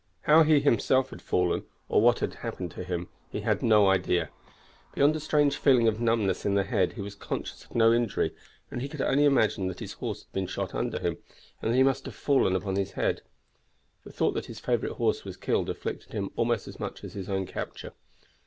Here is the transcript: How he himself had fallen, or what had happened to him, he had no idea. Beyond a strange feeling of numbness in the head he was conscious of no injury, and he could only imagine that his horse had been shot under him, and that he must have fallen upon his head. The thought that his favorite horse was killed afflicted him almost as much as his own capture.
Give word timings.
How 0.21 0.41
he 0.41 0.59
himself 0.59 1.11
had 1.11 1.21
fallen, 1.21 1.63
or 1.87 2.01
what 2.01 2.21
had 2.21 2.33
happened 2.33 2.71
to 2.71 2.83
him, 2.83 3.07
he 3.29 3.41
had 3.41 3.61
no 3.61 3.87
idea. 3.87 4.31
Beyond 4.95 5.15
a 5.15 5.19
strange 5.19 5.55
feeling 5.57 5.87
of 5.87 6.01
numbness 6.01 6.43
in 6.43 6.55
the 6.55 6.63
head 6.63 6.93
he 6.93 7.01
was 7.01 7.13
conscious 7.13 7.65
of 7.65 7.75
no 7.75 7.93
injury, 7.93 8.33
and 8.71 8.81
he 8.81 8.89
could 8.89 9.03
only 9.03 9.25
imagine 9.25 9.67
that 9.67 9.79
his 9.79 9.93
horse 9.93 10.23
had 10.23 10.31
been 10.33 10.47
shot 10.47 10.73
under 10.73 10.97
him, 10.99 11.19
and 11.61 11.71
that 11.71 11.77
he 11.77 11.83
must 11.83 12.05
have 12.05 12.15
fallen 12.15 12.55
upon 12.55 12.77
his 12.77 12.93
head. 12.93 13.21
The 14.03 14.11
thought 14.11 14.33
that 14.33 14.47
his 14.47 14.59
favorite 14.59 14.93
horse 14.93 15.23
was 15.23 15.37
killed 15.37 15.69
afflicted 15.69 16.13
him 16.13 16.31
almost 16.35 16.67
as 16.67 16.79
much 16.79 17.03
as 17.03 17.13
his 17.13 17.29
own 17.29 17.45
capture. 17.45 17.93